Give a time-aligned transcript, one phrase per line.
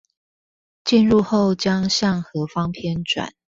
[0.83, 3.29] 進入後將向何方偏轉？